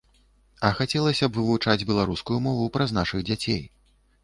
[0.69, 3.65] А хацелася б вывучаць беларускую мову праз нашых дзяцей.